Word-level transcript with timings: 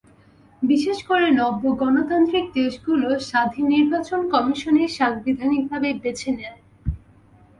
বিশেষ 0.61 0.97
করে 1.03 1.27
নব্য 1.31 1.63
গণতান্ত্রিক 1.81 2.45
দেশগুলো 2.53 3.07
স্বাধীন 3.29 3.65
নির্বাচন 3.67 4.19
কমিশনই 4.29 4.89
সাংবিধানিকভাবে 4.97 5.89
বেছে 6.03 6.29
নেয়। 6.31 6.57